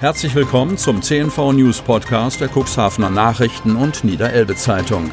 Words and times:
Herzlich 0.00 0.34
willkommen 0.36 0.78
zum 0.78 1.02
CNV 1.02 1.52
News 1.54 1.80
Podcast 1.80 2.40
der 2.40 2.48
Cuxhavener 2.48 3.10
Nachrichten 3.10 3.74
und 3.74 4.04
Niederelbe 4.04 4.54
Zeitung. 4.54 5.10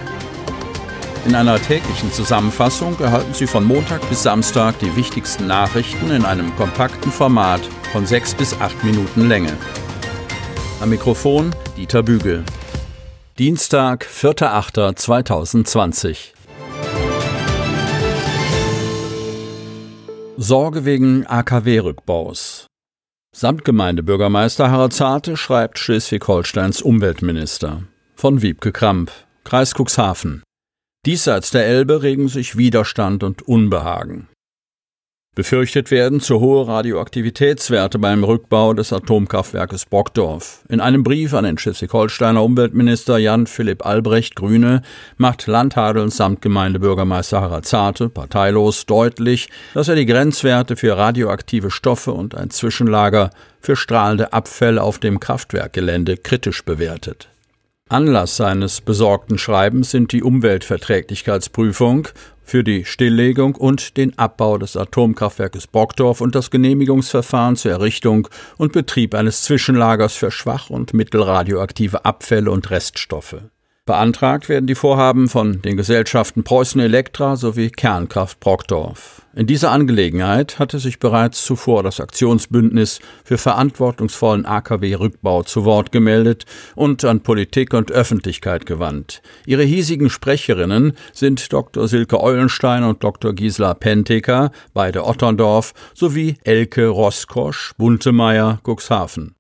In 1.25 1.33
einer 1.33 1.59
täglichen 1.59 2.11
Zusammenfassung 2.11 2.99
erhalten 2.99 3.33
Sie 3.33 3.47
von 3.47 3.63
Montag 3.63 4.07
bis 4.09 4.21
Samstag 4.21 4.77
die 4.77 4.95
wichtigsten 4.95 5.47
Nachrichten 5.47 6.11
in 6.11 6.23
einem 6.23 6.55
kompakten 6.55 7.11
Format 7.11 7.61
von 7.91 8.05
sechs 8.05 8.35
bis 8.35 8.61
acht 8.61 8.83
Minuten 8.83 9.27
Länge. 9.27 9.57
Am 10.79 10.91
Mikrofon 10.91 11.49
Dieter 11.75 12.03
Bügel. 12.03 12.43
Dienstag, 13.39 14.05
4.8.2020. 14.05 16.33
Sorge 20.37 20.85
wegen 20.85 21.25
AKW-Rückbaus. 21.25 22.67
Samtgemeindebürgermeister 23.37 24.71
Harald 24.71 24.93
Zarte 24.93 25.35
schreibt 25.35 25.77
Schleswig-Holsteins 25.77 26.81
Umweltminister. 26.81 27.83
Von 28.15 28.41
Wiebke 28.41 28.71
Kramp, 28.71 29.11
Kreis 29.43 29.73
Cuxhaven. 29.75 30.41
Diesseits 31.05 31.51
der 31.51 31.65
Elbe 31.65 32.01
regen 32.01 32.29
sich 32.29 32.55
Widerstand 32.55 33.23
und 33.23 33.41
Unbehagen. 33.41 34.29
Befürchtet 35.35 35.91
werden 35.91 36.21
zu 36.21 36.39
hohe 36.39 36.65
Radioaktivitätswerte 36.65 37.99
beim 37.99 38.23
Rückbau 38.23 38.73
des 38.73 38.93
Atomkraftwerkes 38.93 39.85
Brockdorf. 39.85 40.63
In 40.69 40.79
einem 40.79 41.03
Brief 41.03 41.33
an 41.33 41.43
den 41.43 41.57
Schleswig-Holsteiner 41.57 42.41
Umweltminister 42.41 43.17
Jan 43.17 43.45
Philipp 43.45 43.85
Albrecht, 43.85 44.37
Grüne, 44.37 44.81
macht 45.17 45.45
Landhadelns 45.47 46.15
Samtgemeindebürgermeister 46.15 47.41
Harald 47.41 47.65
Zarte, 47.65 48.07
parteilos, 48.07 48.85
deutlich, 48.85 49.49
dass 49.73 49.89
er 49.89 49.95
die 49.95 50.05
Grenzwerte 50.05 50.77
für 50.77 50.95
radioaktive 50.95 51.69
Stoffe 51.69 52.13
und 52.13 52.33
ein 52.33 52.49
Zwischenlager 52.49 53.29
für 53.59 53.75
strahlende 53.75 54.31
Abfälle 54.31 54.81
auf 54.81 54.99
dem 54.99 55.19
Kraftwerkgelände 55.19 56.15
kritisch 56.15 56.63
bewertet. 56.63 57.27
Anlass 57.89 58.37
seines 58.37 58.81
besorgten 58.81 59.37
Schreibens 59.37 59.91
sind 59.91 60.11
die 60.11 60.23
Umweltverträglichkeitsprüfung 60.23 62.07
für 62.45 62.63
die 62.63 62.85
Stilllegung 62.85 63.55
und 63.55 63.97
den 63.97 64.17
Abbau 64.17 64.57
des 64.57 64.77
Atomkraftwerkes 64.77 65.67
Brockdorf 65.67 66.21
und 66.21 66.35
das 66.35 66.51
Genehmigungsverfahren 66.51 67.55
zur 67.55 67.71
Errichtung 67.71 68.27
und 68.57 68.71
Betrieb 68.71 69.15
eines 69.15 69.41
Zwischenlagers 69.41 70.15
für 70.15 70.31
schwach- 70.31 70.69
und 70.69 70.93
mittelradioaktive 70.93 72.05
Abfälle 72.05 72.51
und 72.51 72.69
Reststoffe. 72.69 73.37
Beantragt 73.87 74.49
werden 74.49 74.65
die 74.65 74.73
Vorhaben 74.73 75.29
von 75.29 75.61
den 75.61 75.77
Gesellschaften 75.77 76.43
Preußen 76.43 76.81
Elektra 76.81 77.35
sowie 77.35 77.69
Kernkraft 77.69 78.39
Brockdorf. 78.39 79.21
In 79.35 79.45
dieser 79.45 79.69
Angelegenheit 79.69 80.57
hatte 80.57 80.79
sich 80.79 80.97
bereits 80.97 81.45
zuvor 81.45 81.83
das 81.83 81.99
Aktionsbündnis 81.99 82.99
für 83.23 83.37
verantwortungsvollen 83.37 84.47
AKW-Rückbau 84.47 85.43
zu 85.43 85.65
Wort 85.65 85.91
gemeldet 85.91 86.45
und 86.73 87.05
an 87.05 87.21
Politik 87.21 87.75
und 87.75 87.91
Öffentlichkeit 87.91 88.65
gewandt. 88.65 89.21
Ihre 89.45 89.63
hiesigen 89.63 90.09
Sprecherinnen 90.09 90.93
sind 91.13 91.53
Dr. 91.53 91.87
Silke 91.87 92.19
Eulenstein 92.19 92.83
und 92.83 93.03
Dr. 93.03 93.33
Gisela 93.33 93.75
Penteker, 93.75 94.51
beide 94.73 95.05
Otterndorf, 95.05 95.75
sowie 95.93 96.37
Elke 96.43 96.87
Roskosch, 96.87 97.73
Buntemeyer, 97.77 98.59
Cuxhaven. 98.63 99.34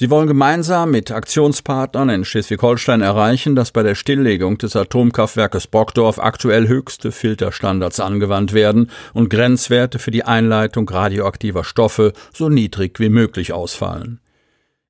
Sie 0.00 0.10
wollen 0.10 0.28
gemeinsam 0.28 0.92
mit 0.92 1.10
Aktionspartnern 1.10 2.08
in 2.08 2.24
Schleswig-Holstein 2.24 3.00
erreichen, 3.00 3.56
dass 3.56 3.72
bei 3.72 3.82
der 3.82 3.96
Stilllegung 3.96 4.56
des 4.56 4.76
Atomkraftwerkes 4.76 5.66
Brockdorf 5.66 6.20
aktuell 6.20 6.68
höchste 6.68 7.10
Filterstandards 7.10 7.98
angewandt 7.98 8.52
werden 8.52 8.92
und 9.12 9.28
Grenzwerte 9.28 9.98
für 9.98 10.12
die 10.12 10.22
Einleitung 10.22 10.88
radioaktiver 10.88 11.64
Stoffe 11.64 12.12
so 12.32 12.48
niedrig 12.48 13.00
wie 13.00 13.08
möglich 13.08 13.52
ausfallen. 13.52 14.20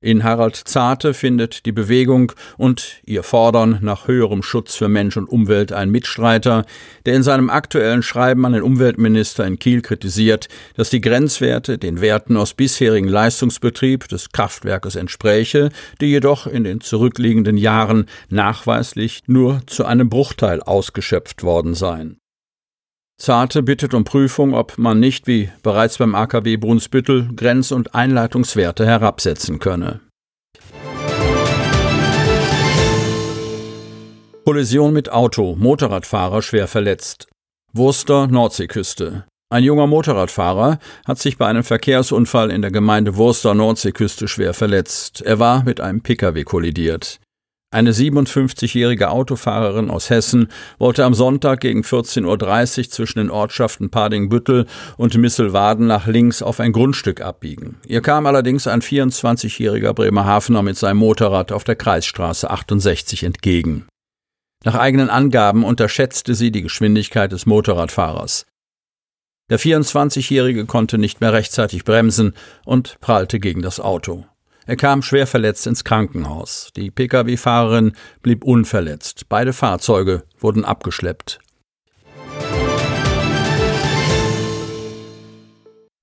In 0.00 0.22
Harald 0.22 0.54
Zarte 0.54 1.12
findet 1.12 1.66
die 1.66 1.72
Bewegung 1.72 2.30
und 2.56 3.00
ihr 3.04 3.24
Fordern 3.24 3.80
nach 3.82 4.06
höherem 4.06 4.44
Schutz 4.44 4.76
für 4.76 4.88
Mensch 4.88 5.16
und 5.16 5.28
Umwelt 5.28 5.72
ein 5.72 5.90
Mitstreiter, 5.90 6.64
der 7.04 7.16
in 7.16 7.24
seinem 7.24 7.50
aktuellen 7.50 8.04
Schreiben 8.04 8.46
an 8.46 8.52
den 8.52 8.62
Umweltminister 8.62 9.44
in 9.44 9.58
Kiel 9.58 9.82
kritisiert, 9.82 10.46
dass 10.76 10.90
die 10.90 11.00
Grenzwerte 11.00 11.78
den 11.78 12.00
Werten 12.00 12.36
aus 12.36 12.54
bisherigen 12.54 13.08
Leistungsbetrieb 13.08 14.06
des 14.06 14.30
Kraftwerkes 14.30 14.94
entspräche, 14.94 15.70
die 16.00 16.06
jedoch 16.06 16.46
in 16.46 16.62
den 16.62 16.80
zurückliegenden 16.80 17.56
Jahren 17.56 18.06
nachweislich 18.28 19.22
nur 19.26 19.62
zu 19.66 19.84
einem 19.84 20.08
Bruchteil 20.08 20.62
ausgeschöpft 20.62 21.42
worden 21.42 21.74
seien. 21.74 22.20
Zarte 23.20 23.64
bittet 23.64 23.94
um 23.94 24.04
Prüfung, 24.04 24.54
ob 24.54 24.78
man 24.78 25.00
nicht, 25.00 25.26
wie 25.26 25.50
bereits 25.64 25.98
beim 25.98 26.14
AKW 26.14 26.56
Brunsbüttel, 26.56 27.28
Grenz- 27.34 27.72
und 27.72 27.94
Einleitungswerte 27.94 28.86
herabsetzen 28.86 29.58
könne. 29.58 30.00
Kollision 34.44 34.94
mit 34.94 35.10
Auto, 35.10 35.56
Motorradfahrer 35.56 36.42
schwer 36.42 36.68
verletzt. 36.68 37.28
Wurster, 37.72 38.28
Nordseeküste. 38.28 39.24
Ein 39.50 39.64
junger 39.64 39.86
Motorradfahrer 39.86 40.78
hat 41.06 41.18
sich 41.18 41.38
bei 41.38 41.46
einem 41.46 41.64
Verkehrsunfall 41.64 42.50
in 42.50 42.62
der 42.62 42.70
Gemeinde 42.70 43.16
Wurster 43.16 43.52
Nordseeküste 43.52 44.28
schwer 44.28 44.54
verletzt. 44.54 45.22
Er 45.22 45.38
war 45.38 45.64
mit 45.64 45.80
einem 45.80 46.02
Pkw 46.02 46.44
kollidiert. 46.44 47.18
Eine 47.70 47.92
57-jährige 47.92 49.10
Autofahrerin 49.10 49.90
aus 49.90 50.08
Hessen 50.08 50.48
wollte 50.78 51.04
am 51.04 51.12
Sonntag 51.12 51.60
gegen 51.60 51.82
14.30 51.82 52.78
Uhr 52.78 52.90
zwischen 52.90 53.18
den 53.18 53.30
Ortschaften 53.30 53.90
Padingbüttel 53.90 54.64
und 54.96 55.14
Misselwaden 55.18 55.86
nach 55.86 56.06
links 56.06 56.40
auf 56.40 56.60
ein 56.60 56.72
Grundstück 56.72 57.20
abbiegen. 57.20 57.76
Ihr 57.86 58.00
kam 58.00 58.24
allerdings 58.24 58.66
ein 58.66 58.80
24-jähriger 58.80 59.92
Bremerhavener 59.92 60.62
mit 60.62 60.78
seinem 60.78 60.96
Motorrad 60.96 61.52
auf 61.52 61.64
der 61.64 61.76
Kreisstraße 61.76 62.48
68 62.48 63.24
entgegen. 63.24 63.86
Nach 64.64 64.74
eigenen 64.74 65.10
Angaben 65.10 65.62
unterschätzte 65.62 66.34
sie 66.34 66.50
die 66.50 66.62
Geschwindigkeit 66.62 67.32
des 67.32 67.44
Motorradfahrers. 67.44 68.46
Der 69.50 69.60
24-jährige 69.60 70.64
konnte 70.64 70.96
nicht 70.96 71.20
mehr 71.20 71.34
rechtzeitig 71.34 71.84
bremsen 71.84 72.34
und 72.64 72.98
prallte 73.00 73.40
gegen 73.40 73.60
das 73.60 73.78
Auto. 73.78 74.24
Er 74.68 74.76
kam 74.76 75.00
schwer 75.00 75.26
verletzt 75.26 75.66
ins 75.66 75.82
Krankenhaus. 75.82 76.68
Die 76.76 76.90
Pkw-Fahrerin 76.90 77.92
blieb 78.20 78.44
unverletzt. 78.44 79.26
Beide 79.30 79.54
Fahrzeuge 79.54 80.24
wurden 80.38 80.66
abgeschleppt. 80.66 81.38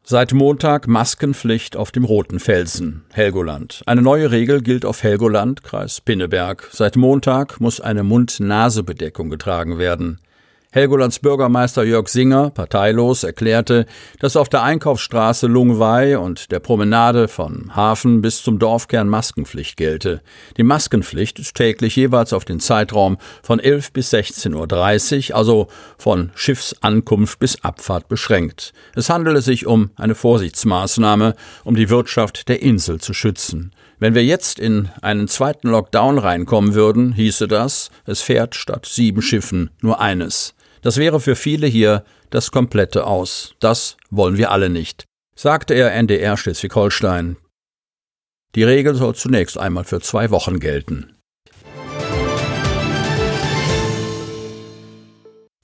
Seit 0.03 0.33
Montag 0.33 0.87
Maskenpflicht 0.87 1.77
auf 1.77 1.91
dem 1.91 2.05
Roten 2.05 2.39
Felsen, 2.39 3.05
Helgoland. 3.13 3.83
Eine 3.85 4.01
neue 4.01 4.31
Regel 4.31 4.63
gilt 4.63 4.83
auf 4.83 5.03
Helgoland, 5.03 5.63
Kreis 5.63 6.01
Pinneberg. 6.01 6.67
Seit 6.71 6.95
Montag 6.95 7.61
muss 7.61 7.79
eine 7.79 8.01
Mund-Nase-Bedeckung 8.01 9.29
getragen 9.29 9.77
werden. 9.77 10.19
Helgolands 10.75 11.19
Bürgermeister 11.19 11.85
Jörg 11.85 12.09
Singer, 12.09 12.49
parteilos, 12.49 13.23
erklärte, 13.23 13.85
dass 14.19 14.35
auf 14.35 14.49
der 14.49 14.63
Einkaufsstraße 14.63 15.47
Lungwei 15.47 16.17
und 16.17 16.51
der 16.51 16.59
Promenade 16.59 17.29
von 17.29 17.73
Hafen 17.73 18.21
bis 18.21 18.43
zum 18.43 18.59
Dorfkern 18.59 19.07
Maskenpflicht 19.07 19.77
gelte. 19.77 20.21
Die 20.57 20.63
Maskenpflicht 20.63 21.39
ist 21.39 21.55
täglich 21.55 21.95
jeweils 21.95 22.33
auf 22.33 22.43
den 22.43 22.59
Zeitraum 22.59 23.17
von 23.41 23.61
11 23.61 23.93
bis 23.93 24.13
16.30 24.13 25.29
Uhr, 25.29 25.37
also 25.37 25.67
von 25.97 26.31
Schiffsankunft 26.35 27.39
bis 27.39 27.63
Abfahrt 27.63 28.09
beschränkt. 28.09 28.73
Es 28.95 29.09
handele 29.09 29.41
sich 29.41 29.65
um 29.65 29.91
eine 29.95 30.13
Vorsichtsmaßnahme, 30.13 31.35
um 31.63 31.77
die 31.77 31.89
Wirtschaft 31.89 32.49
der 32.49 32.61
Insel 32.61 32.99
zu 32.99 33.13
schützen. 33.13 33.71
Wenn 33.97 34.13
wir 34.13 34.25
jetzt 34.25 34.59
in 34.59 34.89
einen 35.01 35.29
zweiten 35.29 35.69
Lockdown 35.69 36.17
reinkommen 36.17 36.73
würden, 36.73 37.13
hieße 37.13 37.47
das, 37.47 37.91
es 38.05 38.19
fährt 38.19 38.55
statt 38.55 38.85
sieben 38.85 39.21
Schiffen 39.21 39.69
nur 39.79 40.01
eines. 40.01 40.53
Das 40.85 40.97
wäre 40.97 41.19
für 41.19 41.35
viele 41.35 41.65
hier 41.65 42.05
das 42.29 42.51
komplette 42.51 43.07
Aus. 43.07 43.55
Das 43.59 43.97
wollen 44.11 44.37
wir 44.37 44.51
alle 44.51 44.69
nicht, 44.69 45.05
sagte 45.35 45.73
er 45.73 45.91
NDR 45.93 46.37
Schleswig-Holstein. 46.37 47.37
Die 48.53 48.61
Regel 48.61 48.93
soll 48.93 49.15
zunächst 49.15 49.57
einmal 49.57 49.83
für 49.83 49.99
zwei 49.99 50.29
Wochen 50.29 50.59
gelten. 50.59 51.17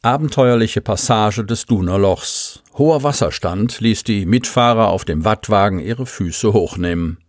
Abenteuerliche 0.01 0.81
Passage 0.81 1.45
des 1.45 1.67
Duner 1.67 1.99
Lochs. 1.99 2.63
Hoher 2.73 3.03
Wasserstand 3.03 3.79
ließ 3.79 4.03
die 4.03 4.25
Mitfahrer 4.25 4.87
auf 4.87 5.05
dem 5.05 5.23
Wattwagen 5.23 5.77
ihre 5.77 6.07
Füße 6.07 6.51
hochnehmen. 6.51 7.19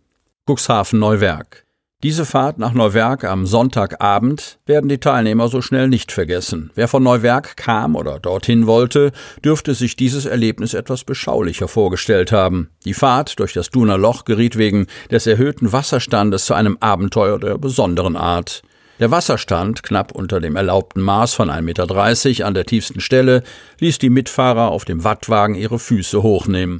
Cuxhaven 0.49 0.97
Neuwerk. 0.97 1.62
Diese 2.03 2.25
Fahrt 2.25 2.59
nach 2.59 2.73
Neuwerk 2.73 3.23
am 3.23 3.45
Sonntagabend 3.45 4.59
werden 4.65 4.89
die 4.89 4.97
Teilnehmer 4.97 5.47
so 5.47 5.61
schnell 5.61 5.87
nicht 5.87 6.11
vergessen. 6.11 6.69
Wer 6.75 6.89
von 6.89 7.01
Neuwerk 7.01 7.55
kam 7.55 7.95
oder 7.95 8.19
dorthin 8.19 8.67
wollte, 8.67 9.13
dürfte 9.45 9.73
sich 9.73 9.95
dieses 9.95 10.25
Erlebnis 10.25 10.73
etwas 10.73 11.05
beschaulicher 11.05 11.69
vorgestellt 11.69 12.33
haben. 12.33 12.71
Die 12.83 12.93
Fahrt 12.93 13.39
durch 13.39 13.53
das 13.53 13.69
Duner 13.69 13.97
Loch 13.97 14.25
geriet 14.25 14.57
wegen 14.57 14.87
des 15.11 15.27
erhöhten 15.27 15.71
Wasserstandes 15.71 16.43
zu 16.43 16.53
einem 16.53 16.77
Abenteuer 16.81 17.39
der 17.39 17.57
besonderen 17.57 18.17
Art. 18.17 18.63
Der 18.99 19.09
Wasserstand, 19.09 19.81
knapp 19.81 20.11
unter 20.11 20.41
dem 20.41 20.57
erlaubten 20.57 21.01
Maß 21.01 21.33
von 21.33 21.49
1,30 21.49 21.61
Meter 21.61 22.45
an 22.45 22.53
der 22.53 22.65
tiefsten 22.65 22.99
Stelle, 22.99 23.43
ließ 23.79 23.97
die 23.99 24.09
Mitfahrer 24.09 24.71
auf 24.71 24.83
dem 24.83 25.05
Wattwagen 25.05 25.55
ihre 25.55 25.79
Füße 25.79 26.21
hochnehmen. 26.21 26.79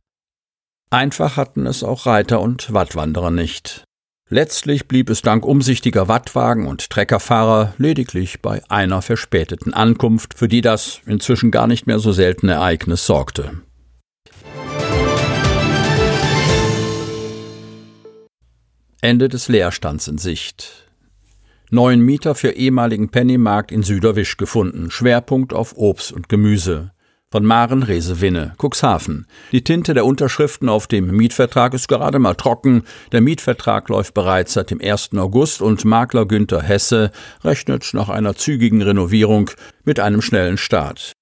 Einfach 0.89 1.37
hatten 1.37 1.65
es 1.65 1.81
auch 1.81 2.07
Reiter 2.07 2.41
und 2.41 2.73
Wattwanderer 2.73 3.31
nicht. 3.31 3.85
Letztlich 4.33 4.87
blieb 4.87 5.11
es 5.11 5.21
dank 5.21 5.45
umsichtiger 5.45 6.07
Wattwagen 6.07 6.65
und 6.65 6.89
Treckerfahrer 6.89 7.75
lediglich 7.77 8.41
bei 8.41 8.63
einer 8.67 9.03
verspäteten 9.03 9.75
Ankunft, 9.75 10.33
für 10.33 10.47
die 10.47 10.61
das 10.61 11.01
inzwischen 11.05 11.51
gar 11.51 11.67
nicht 11.67 11.85
mehr 11.85 11.99
so 11.99 12.11
seltene 12.11 12.53
Ereignis 12.53 13.05
sorgte. 13.05 13.61
Ende 19.01 19.29
des 19.29 19.49
Leerstands 19.49 20.07
in 20.07 20.17
Sicht. 20.17 20.87
Neuen 21.69 22.01
Mieter 22.01 22.33
für 22.33 22.53
ehemaligen 22.53 23.09
Pennymarkt 23.09 23.71
in 23.71 23.83
Süderwisch 23.83 24.37
gefunden. 24.37 24.89
Schwerpunkt 24.89 25.53
auf 25.53 25.77
Obst 25.77 26.11
und 26.11 26.27
Gemüse. 26.27 26.92
Von 27.33 27.45
Maren 27.45 27.81
Resewinne, 27.81 28.53
Cuxhaven. 28.61 29.25
Die 29.51 29.63
Tinte 29.63 29.95
der 29.95 30.05
Unterschriften 30.05 30.69
auf 30.69 30.85
dem 30.85 31.07
Mietvertrag 31.07 31.73
ist 31.73 31.87
gerade 31.87 32.19
mal 32.19 32.35
trocken. 32.35 32.83
Der 33.11 33.21
Mietvertrag 33.21 33.89
läuft 33.89 34.13
bereits 34.13 34.53
seit 34.53 34.69
dem 34.69 34.79
1. 34.79 35.17
August 35.17 35.59
und 35.59 35.83
Makler 35.83 36.27
Günther 36.27 36.61
Hesse 36.61 37.11
rechnet 37.43 37.89
nach 37.93 38.09
einer 38.09 38.35
zügigen 38.35 38.83
Renovierung 38.83 39.49
mit 39.83 39.99
einem 39.99 40.21
schnellen 40.21 40.59
Start. 40.59 41.13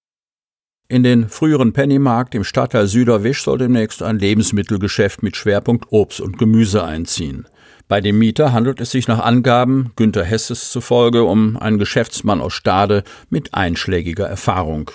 In 0.89 1.03
den 1.03 1.29
früheren 1.29 1.71
Pennymarkt 1.71 2.35
im 2.35 2.43
Stadtteil 2.43 2.87
Süderwisch 2.87 3.45
soll 3.45 3.59
demnächst 3.59 4.03
ein 4.03 4.19
Lebensmittelgeschäft 4.19 5.23
mit 5.23 5.37
Schwerpunkt 5.37 5.93
Obst 5.93 6.19
und 6.19 6.37
Gemüse 6.37 6.83
einziehen. 6.83 7.47
Bei 7.87 8.01
dem 8.01 8.19
Mieter 8.19 8.51
handelt 8.51 8.81
es 8.81 8.91
sich 8.91 9.07
nach 9.07 9.19
Angaben 9.19 9.93
Günter 9.95 10.25
Hesses 10.25 10.71
zufolge 10.71 11.23
um 11.23 11.55
einen 11.55 11.79
Geschäftsmann 11.79 12.41
aus 12.41 12.51
Stade 12.51 13.05
mit 13.29 13.53
einschlägiger 13.53 14.27
Erfahrung. 14.27 14.91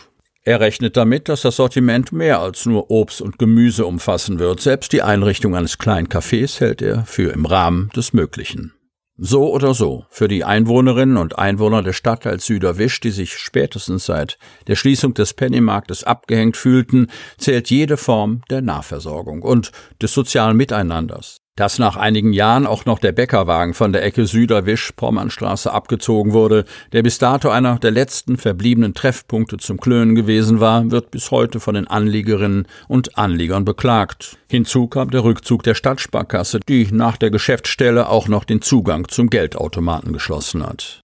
Er 0.46 0.60
rechnet 0.60 0.96
damit, 0.96 1.28
dass 1.28 1.42
das 1.42 1.56
Sortiment 1.56 2.12
mehr 2.12 2.38
als 2.38 2.66
nur 2.66 2.88
Obst 2.88 3.20
und 3.20 3.36
Gemüse 3.36 3.84
umfassen 3.84 4.38
wird. 4.38 4.60
Selbst 4.60 4.92
die 4.92 5.02
Einrichtung 5.02 5.56
eines 5.56 5.76
kleinen 5.76 6.06
Cafés 6.06 6.60
hält 6.60 6.80
er 6.80 7.04
für 7.04 7.32
im 7.32 7.46
Rahmen 7.46 7.90
des 7.96 8.12
Möglichen. 8.12 8.72
So 9.18 9.52
oder 9.52 9.74
so, 9.74 10.04
für 10.08 10.28
die 10.28 10.44
Einwohnerinnen 10.44 11.16
und 11.16 11.36
Einwohner 11.36 11.82
der 11.82 11.94
Stadt 11.94 12.28
als 12.28 12.46
Süderwisch, 12.46 13.00
die 13.00 13.10
sich 13.10 13.32
spätestens 13.32 14.06
seit 14.06 14.38
der 14.68 14.76
Schließung 14.76 15.14
des 15.14 15.34
Pennymarktes 15.34 16.04
abgehängt 16.04 16.56
fühlten, 16.56 17.08
zählt 17.38 17.68
jede 17.68 17.96
Form 17.96 18.42
der 18.48 18.62
Nahversorgung 18.62 19.42
und 19.42 19.72
des 20.00 20.12
sozialen 20.12 20.56
Miteinanders. 20.56 21.38
Dass 21.56 21.78
nach 21.78 21.96
einigen 21.96 22.34
Jahren 22.34 22.66
auch 22.66 22.84
noch 22.84 22.98
der 22.98 23.12
Bäckerwagen 23.12 23.72
von 23.72 23.94
der 23.94 24.04
Ecke 24.04 24.26
Süderwisch 24.26 24.92
Pommernstraße 24.92 25.72
abgezogen 25.72 26.34
wurde, 26.34 26.66
der 26.92 27.02
bis 27.02 27.16
dato 27.16 27.48
einer 27.48 27.78
der 27.78 27.92
letzten 27.92 28.36
verbliebenen 28.36 28.92
Treffpunkte 28.92 29.56
zum 29.56 29.80
Klönen 29.80 30.14
gewesen 30.14 30.60
war, 30.60 30.90
wird 30.90 31.10
bis 31.10 31.30
heute 31.30 31.58
von 31.58 31.74
den 31.74 31.86
Anliegerinnen 31.86 32.66
und 32.88 33.16
Anliegern 33.16 33.64
beklagt. 33.64 34.36
Hinzu 34.50 34.86
kam 34.86 35.10
der 35.10 35.24
Rückzug 35.24 35.62
der 35.62 35.74
Stadtsparkasse, 35.74 36.60
die 36.68 36.88
nach 36.92 37.16
der 37.16 37.30
Geschäftsstelle 37.30 38.10
auch 38.10 38.28
noch 38.28 38.44
den 38.44 38.60
Zugang 38.60 39.08
zum 39.08 39.30
Geldautomaten 39.30 40.12
geschlossen 40.12 40.62
hat. 40.62 41.00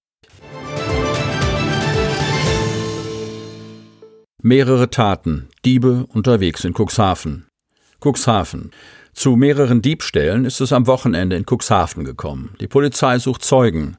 Mehrere 4.43 4.89
Taten. 4.91 5.47
Diebe 5.65 6.05
unterwegs 6.09 6.63
in 6.63 6.73
Cuxhaven. 6.73 7.47
Cuxhaven. 8.03 8.71
Zu 9.13 9.35
mehreren 9.35 9.81
Diebstählen 9.81 10.43
ist 10.45 10.59
es 10.59 10.73
am 10.73 10.87
Wochenende 10.87 11.35
in 11.35 11.45
Cuxhaven 11.45 12.03
gekommen. 12.03 12.55
Die 12.59 12.67
Polizei 12.67 13.19
sucht 13.19 13.43
Zeugen. 13.43 13.97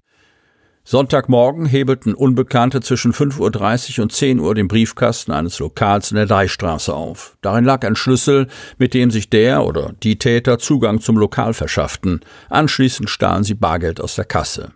Sonntagmorgen 0.87 1.65
hebelten 1.65 2.13
Unbekannte 2.13 2.83
zwischen 2.83 3.15
5.30 3.15 3.99
Uhr 3.99 4.03
und 4.03 4.13
10 4.13 4.39
Uhr 4.39 4.55
den 4.55 4.69
Briefkasten 4.69 5.33
eines 5.33 5.59
Lokals 5.59 6.11
in 6.11 6.17
der 6.17 6.27
Deichstraße 6.27 6.93
auf. 6.93 7.39
Darin 7.41 7.65
lag 7.65 7.87
ein 7.87 7.97
Schlüssel, 7.97 8.49
mit 8.77 8.93
dem 8.93 9.11
sich 9.11 9.31
der 9.31 9.65
oder 9.65 9.95
die 10.03 10.19
Täter 10.19 10.59
Zugang 10.59 11.01
zum 11.01 11.17
Lokal 11.17 11.55
verschafften. 11.55 12.21
Anschließend 12.51 13.09
stahlen 13.09 13.45
sie 13.45 13.55
Bargeld 13.55 13.99
aus 13.99 14.17
der 14.17 14.27
Kasse. 14.27 14.73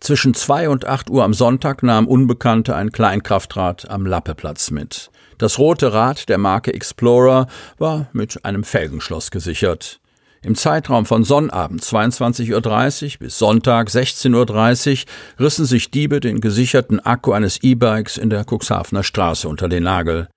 Zwischen 0.00 0.34
2 0.34 0.68
und 0.68 0.86
8 0.86 1.08
Uhr 1.08 1.24
am 1.24 1.32
Sonntag 1.32 1.82
nahm 1.82 2.06
Unbekannte 2.06 2.76
ein 2.76 2.92
Kleinkraftrad 2.92 3.90
am 3.90 4.04
Lappeplatz 4.04 4.70
mit. 4.70 5.10
Das 5.38 5.58
rote 5.58 5.92
Rad 5.92 6.28
der 6.28 6.36
Marke 6.36 6.74
Explorer 6.74 7.46
war 7.78 8.08
mit 8.12 8.44
einem 8.44 8.64
Felgenschloss 8.64 9.30
gesichert. 9.30 10.00
Im 10.42 10.54
Zeitraum 10.54 11.06
von 11.06 11.24
Sonnabend 11.24 11.82
22.30 11.82 13.14
Uhr 13.14 13.18
bis 13.20 13.38
Sonntag 13.38 13.88
16.30 13.88 15.04
Uhr 15.04 15.44
rissen 15.44 15.64
sich 15.64 15.90
Diebe 15.90 16.20
den 16.20 16.40
gesicherten 16.40 17.00
Akku 17.00 17.32
eines 17.32 17.62
E-Bikes 17.62 18.18
in 18.18 18.30
der 18.30 18.44
Cuxhavener 18.44 19.02
Straße 19.02 19.48
unter 19.48 19.68
den 19.68 19.84
Nagel. 19.84 20.28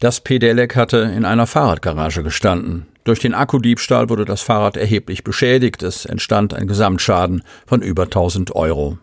Das 0.00 0.20
Pedelec 0.20 0.76
hatte 0.76 0.98
in 0.98 1.24
einer 1.24 1.46
Fahrradgarage 1.46 2.22
gestanden. 2.22 2.86
Durch 3.04 3.20
den 3.20 3.34
Akkudiebstahl 3.34 4.08
wurde 4.08 4.24
das 4.24 4.42
Fahrrad 4.42 4.76
erheblich 4.76 5.24
beschädigt. 5.24 5.82
Es 5.82 6.04
entstand 6.04 6.52
ein 6.52 6.66
Gesamtschaden 6.66 7.42
von 7.66 7.82
über 7.82 8.04
1000 8.04 8.54
Euro. 8.56 8.98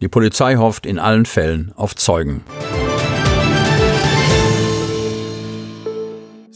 Die 0.00 0.08
Polizei 0.08 0.56
hofft 0.56 0.86
in 0.86 0.98
allen 0.98 1.26
Fällen 1.26 1.72
auf 1.74 1.96
Zeugen. 1.96 2.44